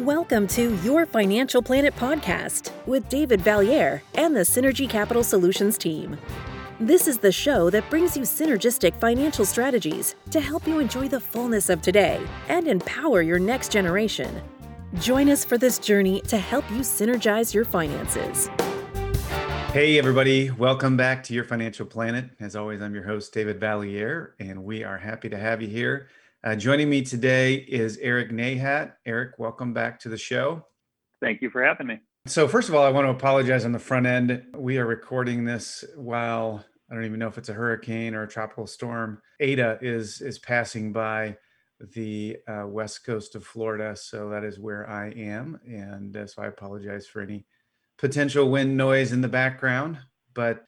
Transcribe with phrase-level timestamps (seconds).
[0.00, 6.16] Welcome to Your Financial Planet podcast with David Vallieres and the Synergy Capital Solutions team.
[6.80, 11.20] This is the show that brings you synergistic financial strategies to help you enjoy the
[11.20, 12.18] fullness of today
[12.48, 14.40] and empower your next generation.
[15.00, 18.48] Join us for this journey to help you synergize your finances.
[19.74, 22.30] Hey, everybody, welcome back to Your Financial Planet.
[22.40, 26.08] As always, I'm your host, David Vallieres, and we are happy to have you here.
[26.42, 28.94] Uh, joining me today is Eric Nahat.
[29.04, 30.64] Eric, welcome back to the show.
[31.20, 31.98] Thank you for having me.
[32.26, 34.42] So, first of all, I want to apologize on the front end.
[34.56, 38.28] We are recording this while I don't even know if it's a hurricane or a
[38.28, 39.20] tropical storm.
[39.38, 41.36] Eta is is passing by
[41.94, 46.42] the uh, west coast of Florida, so that is where I am, and uh, so
[46.42, 47.44] I apologize for any
[47.98, 49.98] potential wind noise in the background.
[50.32, 50.64] But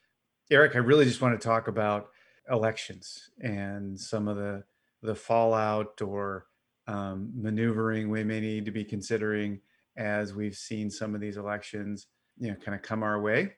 [0.51, 2.11] Eric, I really just want to talk about
[2.51, 4.65] elections and some of the
[5.03, 6.47] the fallout or
[6.87, 9.61] um, maneuvering we may need to be considering
[9.97, 12.07] as we've seen some of these elections,
[12.39, 13.53] you know, kind of come our way.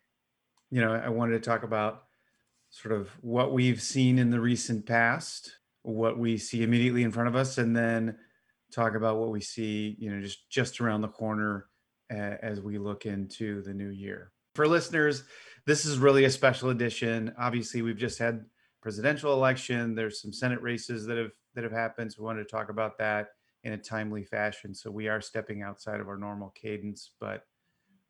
[0.70, 2.05] You know, I wanted to talk about
[2.70, 7.28] sort of what we've seen in the recent past, what we see immediately in front
[7.28, 8.17] of us, and then
[8.72, 11.67] talk about what we see, you know, just just around the corner
[12.11, 14.33] as we look into the new year.
[14.55, 15.25] For listeners,
[15.67, 17.33] this is really a special edition.
[17.39, 18.45] Obviously, we've just had
[18.85, 19.95] presidential election.
[19.95, 22.13] There's some Senate races that have that have happened.
[22.13, 23.29] So we wanted to talk about that
[23.65, 24.75] in a timely fashion.
[24.75, 27.45] So we are stepping outside of our normal cadence, but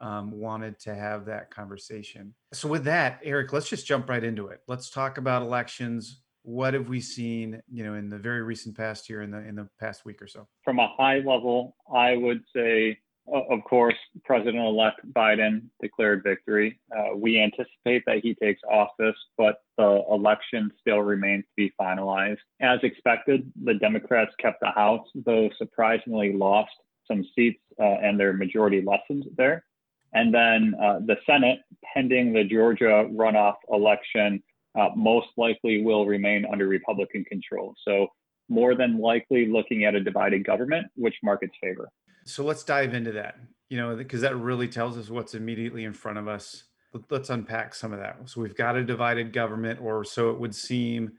[0.00, 2.34] um, wanted to have that conversation.
[2.52, 4.62] So with that, Eric, let's just jump right into it.
[4.66, 6.22] Let's talk about elections.
[6.42, 9.54] What have we seen, you know, in the very recent past year, in the in
[9.54, 10.48] the past week or so?
[10.64, 13.94] From a high level, I would say of course,
[14.24, 16.78] President elect Biden declared victory.
[16.94, 22.38] Uh, we anticipate that he takes office, but the election still remains to be finalized.
[22.60, 26.72] As expected, the Democrats kept the House, though surprisingly lost
[27.08, 29.64] some seats uh, and their majority lessened there.
[30.12, 31.60] And then uh, the Senate,
[31.92, 34.42] pending the Georgia runoff election,
[34.78, 37.74] uh, most likely will remain under Republican control.
[37.84, 38.08] So,
[38.50, 41.88] more than likely looking at a divided government, which markets favor.
[42.24, 43.36] So let's dive into that,
[43.68, 46.64] you know, because that really tells us what's immediately in front of us.
[47.10, 48.16] Let's unpack some of that.
[48.26, 51.12] So we've got a divided government, or so it would seem.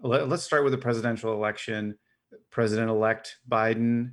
[0.00, 1.96] Let's start with the presidential election.
[2.50, 4.12] President elect Biden,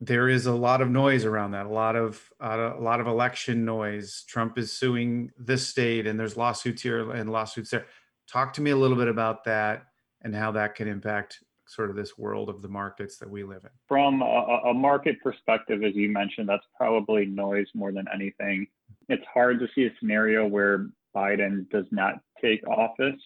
[0.00, 3.06] there is a lot of noise around that, a lot of uh, a lot of
[3.06, 4.24] election noise.
[4.28, 7.86] Trump is suing this state, and there's lawsuits here and lawsuits there.
[8.28, 9.84] Talk to me a little bit about that
[10.22, 13.64] and how that can impact sort of this world of the markets that we live
[13.64, 13.70] in?
[13.88, 18.66] From a, a, market perspective, as you mentioned, that's probably noise more than anything.
[19.08, 23.20] It's hard to see a scenario where Biden does not take office.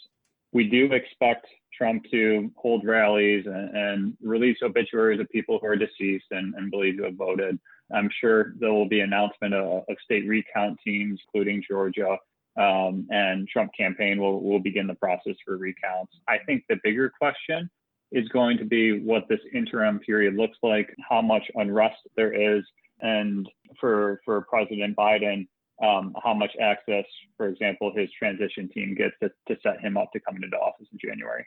[0.53, 1.47] We do expect
[1.77, 6.71] Trump to hold rallies and, and release obituaries of people who are deceased and, and
[6.71, 7.59] believed to have voted.
[7.95, 12.17] I'm sure there will be announcement of, of state recount teams, including Georgia,
[12.57, 16.15] um, and Trump campaign will, will begin the process for recounts.
[16.27, 17.71] I think the bigger question
[18.13, 22.65] is going to be what this interim period looks like, how much unrest there is,
[23.01, 23.49] and
[23.81, 25.47] for for President Biden,
[25.83, 27.05] um, how much access,
[27.37, 30.87] for example, his transition team gets to, to set him up to come into office
[30.93, 31.47] in January.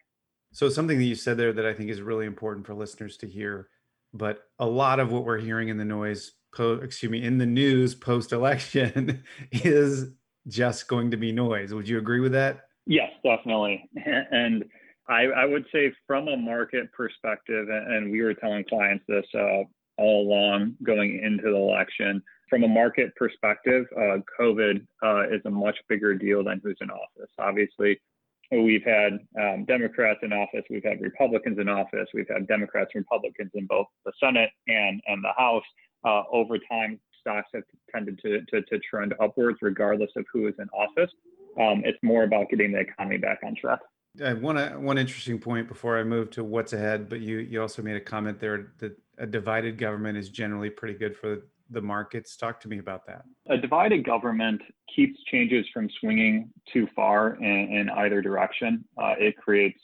[0.52, 3.28] So something that you said there that I think is really important for listeners to
[3.28, 3.70] hear,
[4.14, 7.46] but a lot of what we're hearing in the noise, po- excuse me, in the
[7.46, 10.12] news post election is
[10.48, 11.74] just going to be noise.
[11.74, 12.62] Would you agree with that?
[12.86, 13.88] Yes, definitely.
[14.32, 14.66] And
[15.10, 19.64] I, I would say from a market perspective, and we were telling clients this uh,
[19.98, 22.22] all along going into the election.
[22.50, 26.90] From a market perspective, uh, COVID uh, is a much bigger deal than who's in
[26.90, 27.32] office.
[27.38, 28.00] Obviously,
[28.52, 33.06] we've had um, Democrats in office, we've had Republicans in office, we've had Democrats and
[33.10, 35.64] Republicans in both the Senate and, and the House.
[36.06, 40.56] Uh, over time, stocks have tended to, to, to, trend upwards regardless of who is
[40.60, 41.12] in office.
[41.60, 43.80] Um, it's more about getting the economy back on track.
[44.24, 47.82] I one one interesting point before I move to what's ahead, but you you also
[47.82, 52.36] made a comment there that a divided government is generally pretty good for the markets.
[52.36, 53.24] Talk to me about that.
[53.50, 54.62] A divided government
[54.94, 58.84] keeps changes from swinging too far in, in either direction.
[58.98, 59.80] Uh, it creates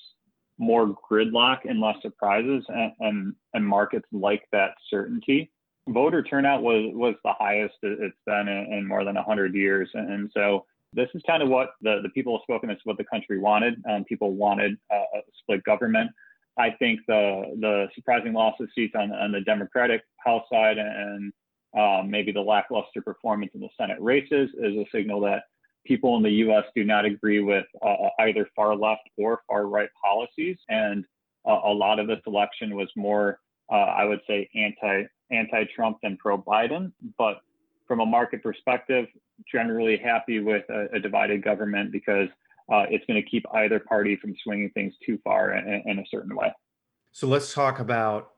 [0.57, 5.51] more gridlock and less surprises, and, and, and markets like that certainty.
[5.89, 10.31] Voter turnout was was the highest it's been in, in more than 100 years, and
[10.33, 10.65] so
[10.95, 12.69] this is kind of what the, the people have spoken.
[12.69, 13.75] This is what the country wanted.
[13.89, 16.09] Um, people wanted uh, a split government.
[16.57, 21.33] I think the the surprising loss of seats on, on the Democratic House side and
[21.77, 25.43] um, maybe the lackluster performance in the Senate races is a signal that
[25.85, 26.63] people in the U.S.
[26.75, 30.57] do not agree with uh, either far left or far right policies.
[30.69, 31.05] And
[31.45, 33.39] uh, a lot of this election was more,
[33.71, 36.91] uh, I would say, anti anti-Trump than pro-Biden.
[37.17, 37.41] But
[37.87, 39.07] from a market perspective,
[39.51, 42.27] generally happy with a, a divided government because
[42.71, 46.03] uh, it's going to keep either party from swinging things too far in, in, a
[46.09, 46.51] certain way.
[47.11, 48.31] So let's talk about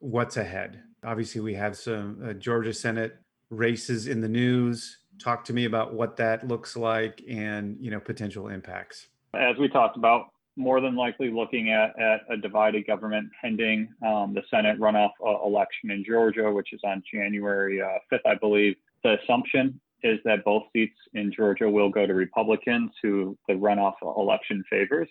[0.00, 0.82] what's ahead.
[1.02, 3.16] Obviously, we have some uh, Georgia Senate
[3.50, 4.98] races in the news.
[5.18, 9.08] Talk to me about what that looks like and you know potential impacts.
[9.34, 14.34] As we talked about, more than likely looking at, at a divided government pending um,
[14.34, 18.76] the Senate runoff uh, election in Georgia, which is on January uh, 5th, I believe.
[19.02, 23.94] The assumption is that both seats in Georgia will go to Republicans who the runoff
[24.02, 25.08] election favors.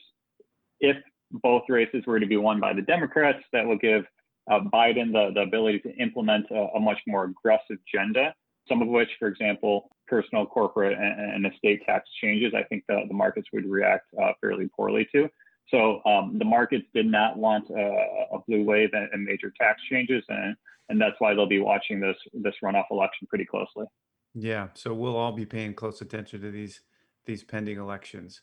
[0.79, 0.97] If
[1.31, 4.05] both races were to be won by the Democrats, that will give
[4.49, 8.35] uh, Biden the, the ability to implement a, a, much more aggressive agenda,
[8.67, 13.01] some of which, for example, personal, corporate, and, and estate tax changes, I think the,
[13.07, 15.29] the markets would react uh, fairly poorly to.
[15.69, 19.81] So um, the markets did not want a, a blue wave and, and, major tax
[19.89, 20.55] changes, and,
[20.89, 23.85] and that's why they'll be watching this this runoff election pretty closely.
[24.35, 26.81] Yeah, so we'll all be paying close attention to these
[27.25, 28.41] these pending elections,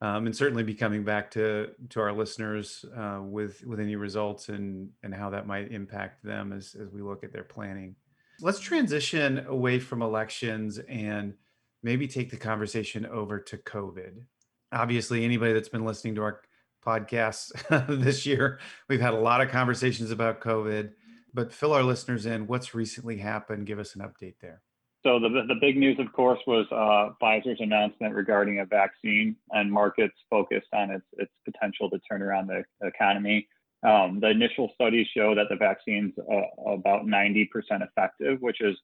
[0.00, 4.50] um, and certainly be coming back to to our listeners uh, with with any results
[4.50, 7.96] and and how that might impact them as as we look at their planning.
[8.40, 11.34] Let's transition away from elections and
[11.82, 14.24] maybe take the conversation over to COVID.
[14.72, 16.40] Obviously, anybody that's been listening to our
[16.84, 17.52] podcasts
[18.02, 20.90] this year, we've had a lot of conversations about COVID.
[21.32, 22.46] But fill our listeners in.
[22.46, 23.66] What's recently happened?
[23.66, 24.62] Give us an update there.
[25.04, 29.70] So the, the big news, of course, was uh, Pfizer's announcement regarding a vaccine and
[29.70, 33.46] markets focused on its, its potential to turn around the economy.
[33.82, 37.48] Um, the initial studies show that the vaccine's uh, about 90%
[37.82, 38.74] effective, which is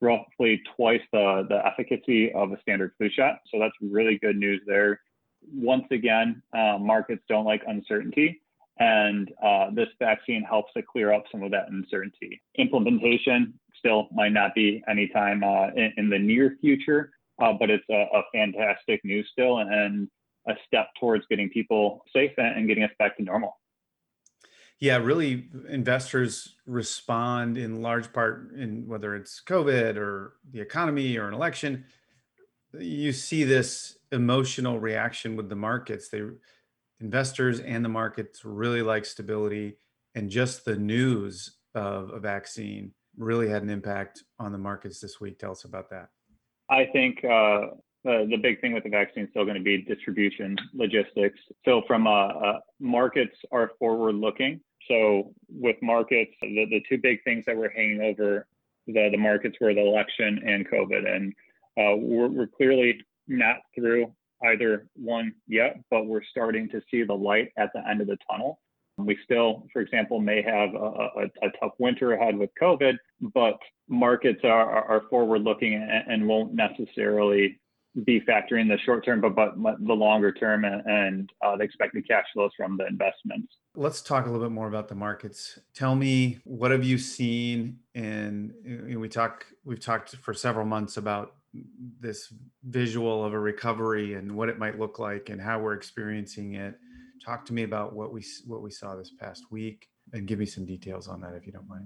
[0.00, 3.38] roughly twice the, the efficacy of a standard flu shot.
[3.52, 5.00] So that's really good news there.
[5.52, 8.42] Once again, uh, markets don't like uncertainty.
[8.80, 12.40] And uh, this vaccine helps to clear up some of that uncertainty.
[12.56, 17.84] Implementation still might not be anytime uh, in, in, the near future, uh, but it's
[17.90, 20.08] a, a, fantastic news still and
[20.48, 23.58] a step towards getting people safe and getting us back to normal.
[24.80, 31.26] Yeah, really, investors respond in large part in whether it's COVID or the economy or
[31.26, 31.84] an election.
[32.78, 36.08] You see this emotional reaction with the markets.
[36.08, 36.22] They
[37.00, 39.78] investors and the markets really like stability,
[40.14, 45.20] and just the news of a vaccine really had an impact on the markets this
[45.20, 45.38] week.
[45.38, 46.08] Tell us about that.
[46.70, 47.28] I think uh,
[48.08, 51.38] uh, the big thing with the vaccine is still going to be distribution, logistics.
[51.64, 54.60] So, from uh, uh, markets are forward looking.
[54.86, 58.46] So, with markets, the, the two big things that were hanging over
[58.86, 61.06] the, the markets were the election and COVID.
[61.08, 61.32] And
[61.78, 64.12] uh, we're, we're clearly not through
[64.44, 68.16] either one yet, but we're starting to see the light at the end of the
[68.30, 68.60] tunnel.
[68.98, 73.58] We still, for example, may have a, a, a tough winter ahead with COVID, but
[73.88, 77.58] markets are, are forward looking and, and, won't necessarily
[78.04, 82.06] be factoring the short term, but, but the longer term and, and uh, the expected
[82.06, 83.52] cash flows from the investments.
[83.74, 85.58] Let's talk a little bit more about the markets.
[85.74, 87.78] Tell me, what have you seen?
[87.94, 88.52] And
[88.96, 91.34] we talk, we've talked for several months about
[92.00, 96.54] this visual of a recovery and what it might look like and how we're experiencing
[96.54, 96.78] it.
[97.28, 100.46] Talk to me about what we what we saw this past week and give me
[100.46, 101.84] some details on that if you don't mind.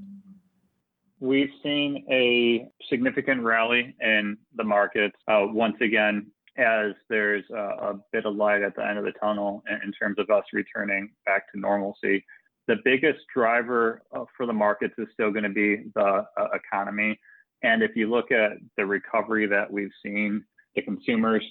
[1.19, 7.95] We've seen a significant rally in the markets uh, once again as there's a, a,
[8.13, 11.11] bit of light at the end of the tunnel in, in terms of us returning
[11.27, 12.25] back to normalcy.
[12.69, 17.19] The biggest driver uh, for the markets is still going to be the uh, economy.
[17.65, 20.45] And if you look at the recovery that we've seen,
[20.77, 21.43] the consumers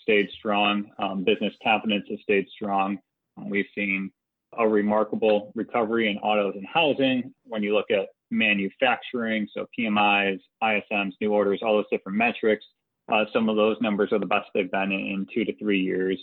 [0.00, 2.98] stayed strong, um, business confidence has stayed strong.
[3.36, 4.10] We've seen
[4.58, 7.32] a remarkable recovery in autos and housing.
[7.44, 12.64] When you look at manufacturing, so PMIs, ISMs, new orders, all those different metrics,
[13.12, 15.80] uh, some of those numbers are the best they've been in, in two to three
[15.80, 16.18] years.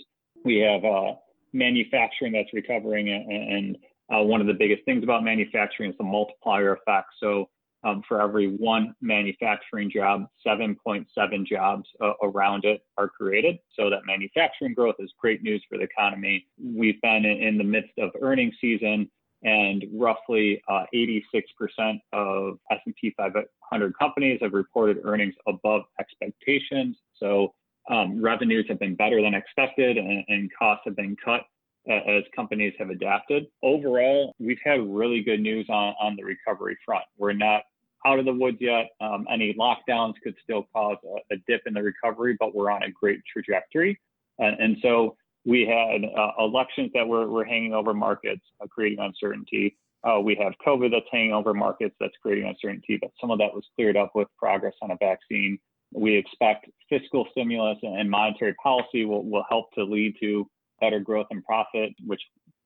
[0.46, 1.14] We have uh,
[1.54, 3.78] manufacturing that's recovering, and, and
[4.14, 7.08] uh, one of the biggest things about manufacturing is the multiplier effect.
[7.20, 7.50] So
[7.84, 11.06] um, for every one manufacturing job, 7.7
[11.46, 13.60] jobs uh, around it are created.
[13.78, 16.46] So that manufacturing growth is great news for the economy.
[16.62, 19.10] We've been in the midst of earnings season,
[19.44, 26.98] and roughly uh, 86% of S&P 500 companies have reported earnings above expectations.
[27.18, 27.54] So
[27.90, 31.42] um, revenues have been better than expected, and, and costs have been cut
[31.88, 33.48] as companies have adapted.
[33.64, 37.04] Overall, we've had really good news on, on the recovery front.
[37.18, 37.64] We're not
[38.06, 38.90] out of the woods yet.
[39.02, 42.84] Um, any lockdowns could still cause a, a, dip in the recovery, but we're on
[42.84, 44.00] a great trajectory.
[44.38, 49.00] And, and so we had uh, elections that were, were hanging over markets, uh, creating
[49.00, 49.78] uncertainty.
[50.04, 53.54] Uh, we have COVID that's hanging over markets that's creating uncertainty, but some of that
[53.54, 55.60] was cleared up with progress on a vaccine.
[55.94, 61.28] We expect fiscal stimulus and monetary policy will, will help to lead to better growth
[61.32, 62.22] and profit, which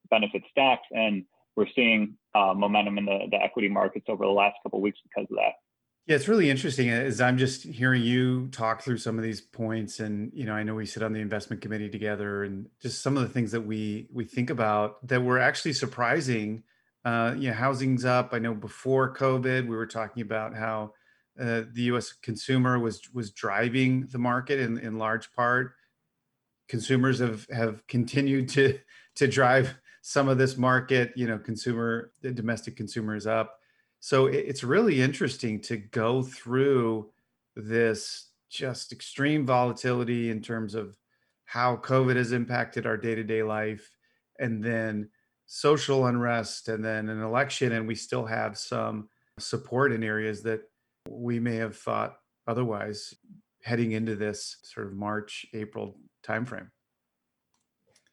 [0.09, 0.87] benefits stocks.
[0.91, 4.99] And we're seeing uh, momentum in the, the equity markets over the last couple weeks
[5.03, 5.53] because of that.
[6.05, 10.01] Yeah, it's really interesting as I'm just hearing you talk through some of these points
[10.01, 13.15] and you know, I know we sit on the investment committee together and just some
[13.15, 16.63] of the things that we we think about that were actually surprising.
[17.05, 18.33] Uh, you know, housing's up.
[18.33, 20.93] I know before COVID, we were talking about how
[21.39, 22.11] uh, the U.S.
[22.11, 25.75] consumer was was driving the market in in large part.
[26.67, 28.79] Consumers have have continued to
[29.15, 31.13] to drive some of this market.
[31.15, 33.59] You know, consumer domestic consumer is up
[34.03, 37.09] so it's really interesting to go through
[37.55, 40.97] this just extreme volatility in terms of
[41.45, 43.95] how COVID has impacted our day to day life,
[44.37, 45.09] and then
[45.45, 47.71] social unrest, and then an election.
[47.71, 49.07] And we still have some
[49.39, 50.63] support in areas that
[51.09, 53.13] we may have thought otherwise
[53.61, 56.69] heading into this sort of March, April timeframe.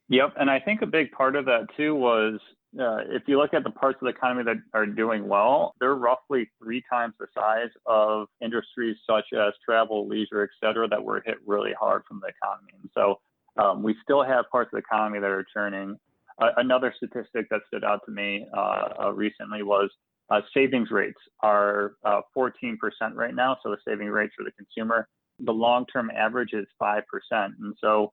[0.08, 0.34] Yep.
[0.38, 2.40] And I think a big part of that too was
[2.78, 5.94] uh, if you look at the parts of the economy that are doing well, they're
[5.94, 11.22] roughly three times the size of industries such as travel, leisure, et cetera, that were
[11.24, 12.72] hit really hard from the economy.
[12.80, 13.20] And so
[13.56, 15.96] um, we still have parts of the economy that are churning.
[16.40, 19.90] Uh, another statistic that stood out to me uh, uh recently was
[20.30, 21.94] uh, savings rates are
[22.36, 22.76] 14%
[23.14, 23.56] right now.
[23.62, 25.08] So the saving rate for the consumer,
[25.44, 27.02] the long-term average is 5%.
[27.32, 28.12] And so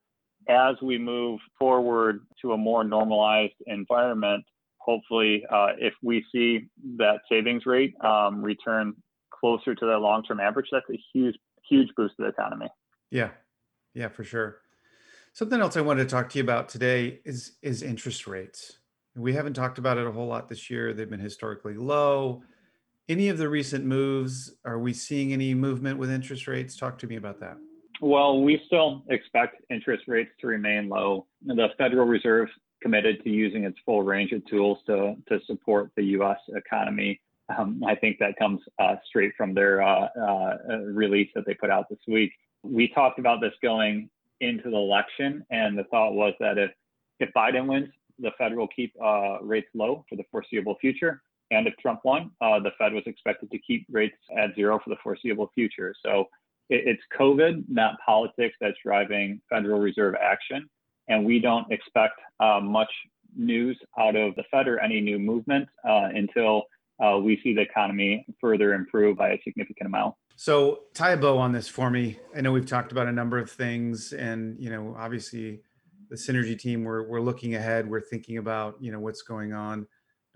[0.50, 4.44] as we move forward to a more normalized environment,
[4.78, 6.68] hopefully, uh, if we see
[6.98, 8.94] that savings rate um, return
[9.32, 11.36] closer to the long-term average, that's a huge,
[11.70, 12.68] huge boost to the economy.
[13.12, 13.32] Yeah,
[13.94, 14.60] yeah, for sure.
[15.34, 18.80] Something else I wanted to talk to you about today is is interest rates.
[19.16, 20.94] We haven't talked about it a whole lot this year.
[20.94, 22.44] They've been historically low.
[23.10, 26.76] Any of the recent moves, are we seeing any movement with interest rates?
[26.76, 27.58] Talk to me about that.
[28.02, 31.26] Well, we still expect interest rates to remain low.
[31.46, 32.50] The Federal Reserve
[32.82, 36.38] committed to using its full range of tools to, to support the U.S.
[36.50, 37.22] economy.
[37.58, 41.70] Um, I think that comes uh, straight from their uh, uh, release that they put
[41.70, 42.34] out this week.
[42.64, 44.10] We talked about this going
[44.42, 46.72] into the election, and the thought was that if
[47.20, 51.22] if Biden wins, the Fed will keep uh, rates low for the foreseeable future.
[51.52, 54.90] And if Trump won, uh, the Fed was expected to keep rates at zero for
[54.90, 55.94] the foreseeable future.
[56.06, 56.26] So
[56.70, 60.70] it's COVID, not politics, that's driving Federal Reserve action.
[61.08, 62.92] And we don't expect uh, much
[63.36, 66.64] news out of the Fed or any new movement uh, until
[67.04, 70.16] uh, we see the economy further improve by a significant amount.
[70.36, 72.20] So tie a bow on this for me.
[72.36, 75.62] I know we've talked about a number of things, and you know, obviously,
[76.10, 77.90] the synergy team we're we're looking ahead.
[77.90, 79.88] We're thinking about you know what's going on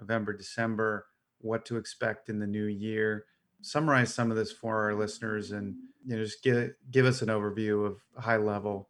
[0.02, 1.06] November, December,
[1.40, 3.26] what to expect in the new year.
[3.62, 7.30] Summarize some of this for our listeners and you know just give give us an
[7.30, 8.90] overview of high level.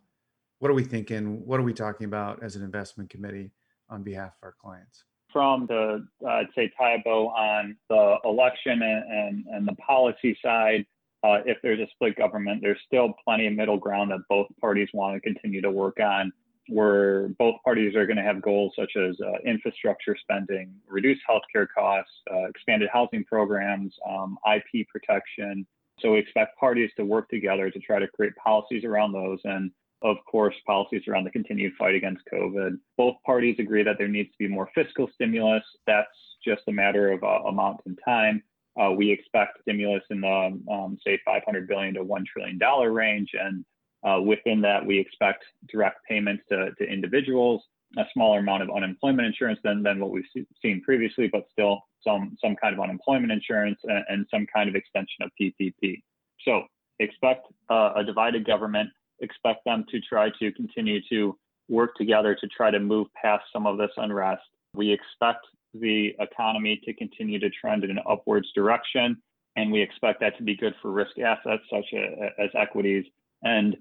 [0.59, 1.45] What are we thinking?
[1.45, 3.51] What are we talking about as an investment committee
[3.89, 5.03] on behalf of our clients?
[5.33, 6.71] From the uh, i'd say
[7.05, 10.85] bow on the election and, and, and the policy side
[11.23, 14.89] uh, if there's a split government there's still plenty of middle ground that both parties
[14.93, 16.33] want to continue to work on
[16.71, 21.67] where both parties are going to have goals such as uh, infrastructure spending, reduced healthcare
[21.75, 25.65] costs, uh, expanded housing programs, um, IP protection,
[25.99, 29.71] so we expect parties to work together to try to create policies around those and
[30.03, 32.79] of course, policies around the continued fight against COVID.
[32.97, 35.63] Both parties agree that there needs to be more fiscal stimulus.
[35.85, 36.07] That's
[36.43, 38.41] just a matter of uh, amount and time.
[38.81, 43.29] Uh, we expect stimulus in the, um, say, 500 billion to 1 trillion dollar range,
[43.39, 43.63] and
[44.07, 47.61] uh, within that, we expect direct payments to, to individuals,
[47.97, 50.25] a smaller amount of unemployment insurance than, than what we've
[50.61, 54.75] seen previously, but still some some kind of unemployment insurance and, and some kind of
[54.75, 56.01] extension of PPP.
[56.45, 56.63] So
[56.99, 58.89] expect uh, a divided government.
[59.19, 61.37] Expect them to try to continue to
[61.69, 64.41] work together to try to move past some of this unrest.
[64.73, 69.21] We expect the economy to continue to trend in an upwards direction,
[69.55, 73.05] and we expect that to be good for risk assets such as, equities.
[73.43, 73.77] And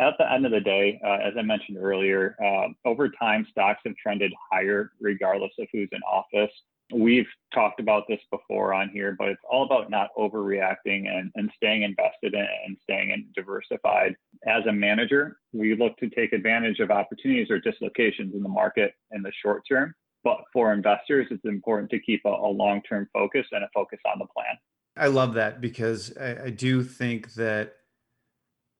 [0.00, 3.80] at the end of the day, uh, as I mentioned earlier, uh, over time, stocks
[3.84, 6.50] have trended higher regardless of who's in office.
[6.92, 11.50] We've talked about this before on here, but it's all about not overreacting and, and
[11.56, 14.16] staying invested in, and staying in diversified.
[14.46, 18.92] As a manager, we look to take advantage of opportunities or dislocations in the market
[19.12, 19.94] in the short term.
[20.24, 24.00] But for investors, it's important to keep a, a long term focus and a focus
[24.10, 24.56] on the plan.
[24.96, 27.74] I love that because I, I do think that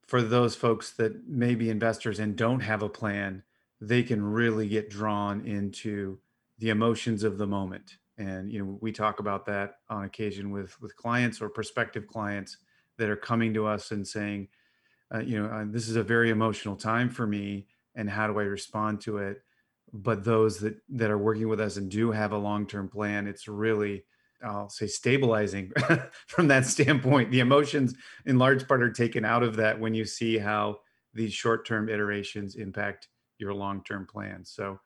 [0.07, 3.43] for those folks that may be investors and don't have a plan,
[3.81, 6.19] they can really get drawn into
[6.59, 10.81] the emotions of the moment And you know, we talk about that on occasion with
[10.81, 12.59] with clients or prospective clients
[12.99, 14.49] that are coming to us and saying,
[15.15, 18.39] uh, you know, uh, this is a very emotional time for me, and how do
[18.39, 19.43] I respond to it?
[19.93, 23.27] But those that that are working with us and do have a long term plan,
[23.27, 24.05] it's really
[24.45, 25.73] I'll say stabilizing
[26.27, 27.31] from that standpoint.
[27.31, 27.95] The emotions,
[28.27, 30.81] in large part, are taken out of that when you see how
[31.15, 33.09] these short-term iterations impact
[33.39, 34.51] your long-term plans.
[34.51, 34.81] So,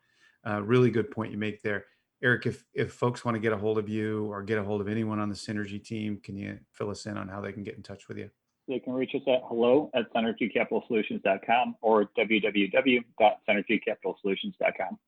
[0.47, 1.87] uh, really good point you make there,
[2.23, 2.47] Eric.
[2.47, 4.89] If if folks want to get a hold of you or get a hold of
[4.89, 7.77] anyone on the Synergy team, can you fill us in on how they can get
[7.77, 8.31] in touch with you?
[8.69, 14.99] They can reach us at hello at synergycapitalsolutions.com or www.synergycapitalsolutions.com.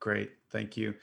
[0.00, 0.94] Great, thank you.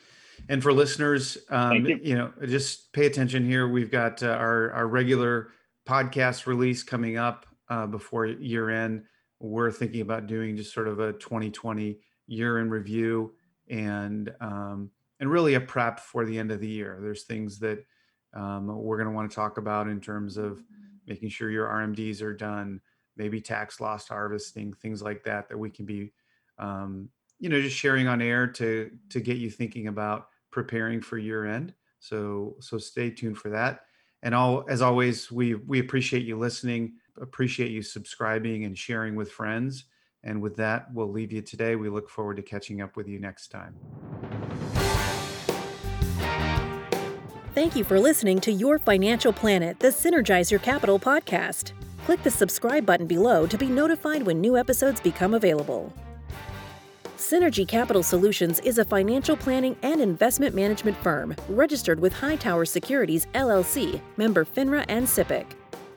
[0.50, 2.00] And for listeners, um, you.
[2.02, 2.16] you.
[2.16, 3.68] know, just pay attention here.
[3.68, 5.50] We've got uh, our our regular
[5.88, 9.04] podcast release coming up uh, before year end.
[9.40, 13.34] We're thinking about doing just sort of a 2020 year in review
[13.70, 14.90] and um,
[15.20, 17.00] and really a prep for the end of the year.
[17.02, 17.86] There's things that
[18.34, 20.62] um, we're going to want to talk about in terms of
[21.08, 22.82] making sure your RMDs are done,
[23.16, 26.12] maybe tax loss harvesting, things like that, that we can be
[26.58, 31.18] um, you know just sharing on air to to get you thinking about preparing for
[31.18, 31.74] year end.
[32.00, 33.82] So so stay tuned for that.
[34.24, 39.32] And all as always we we appreciate you listening appreciate you subscribing and sharing with
[39.32, 39.86] friends.
[40.24, 41.76] And with that we'll leave you today.
[41.76, 43.76] We look forward to catching up with you next time.
[47.54, 51.72] Thank you for listening to your financial planet the synergize your capital podcast.
[52.06, 55.92] Click the subscribe button below to be notified when new episodes become available
[57.18, 63.26] Synergy Capital Solutions is a financial planning and investment management firm registered with Hightower Securities
[63.34, 65.46] LLC, member FINRA and SIPC,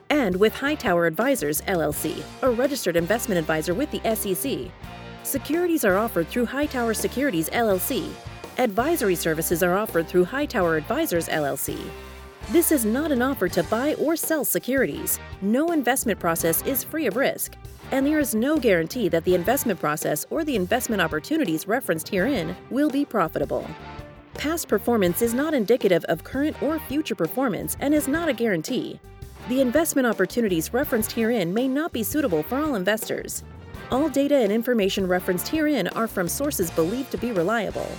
[0.09, 4.71] and with Hightower Advisors LLC, a registered investment advisor with the SEC.
[5.23, 8.09] Securities are offered through Hightower Securities LLC.
[8.57, 11.77] Advisory services are offered through Hightower Advisors LLC.
[12.51, 15.19] This is not an offer to buy or sell securities.
[15.41, 17.55] No investment process is free of risk
[17.91, 22.55] and there is no guarantee that the investment process or the investment opportunities referenced herein
[22.69, 23.67] will be profitable.
[24.35, 28.99] Past performance is not indicative of current or future performance and is not a guarantee.
[29.49, 33.43] The investment opportunities referenced herein may not be suitable for all investors.
[33.91, 37.89] All data and information referenced herein are from sources believed to be reliable.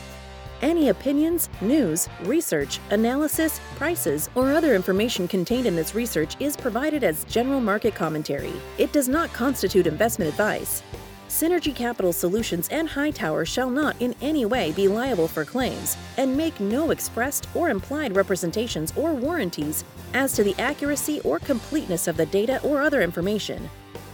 [0.62, 7.03] Any opinions, news, research, analysis, prices, or other information contained in this research is provided
[7.03, 8.53] as general market commentary.
[8.77, 10.83] It does not constitute investment advice.
[11.31, 16.37] Synergy Capital Solutions and Hightower shall not in any way be liable for claims and
[16.37, 22.18] make no expressed or implied representations or warranties as to the accuracy or completeness of
[22.18, 23.70] the data or other information,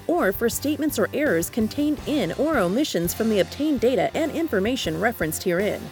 [0.06, 5.00] or for statements or errors contained in or omissions from the obtained data and information
[5.00, 5.82] referenced herein.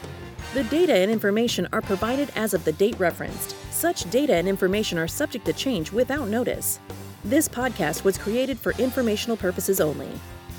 [0.54, 3.56] The data and information are provided as of the date referenced.
[3.72, 6.78] Such data and information are subject to change without notice.
[7.24, 10.08] This podcast was created for informational purposes only.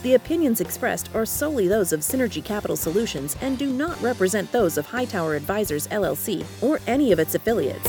[0.04, 4.78] The opinions expressed are solely those of Synergy Capital Solutions and do not represent those
[4.78, 7.88] of Hightower Advisors LLC or any of its affiliates.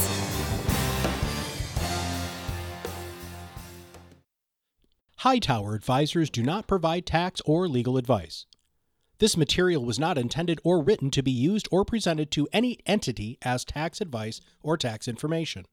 [5.16, 8.46] Hightower Advisors do not provide tax or legal advice.
[9.18, 13.38] This material was not intended or written to be used or presented to any entity
[13.42, 15.64] as tax advice or tax information.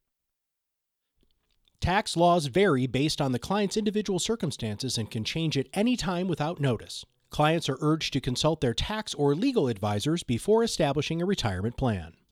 [1.82, 6.30] Tax laws vary based on the client's individual circumstances and can change at any time
[6.30, 7.04] without notice.
[7.30, 12.14] Clients are urged to consult their tax or legal advisors before establishing a retirement plan.